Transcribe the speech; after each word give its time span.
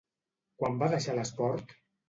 Quan 0.63 0.81
va 0.81 0.89
deixar 0.95 1.17
l'esport? 1.21 1.79